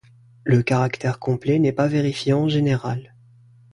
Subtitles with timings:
[0.45, 3.13] Le caractère complet n'est pas vérifié en général.